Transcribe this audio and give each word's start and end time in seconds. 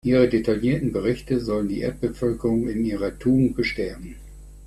Ihre 0.03 0.27
detaillierten 0.29 0.91
Berichte 0.91 1.39
sollen 1.39 1.67
die 1.67 1.81
Erdbevölkerung 1.81 2.67
in 2.67 2.83
ihrer 2.85 3.19
Tugend 3.19 3.55
bestärken. 3.55 4.15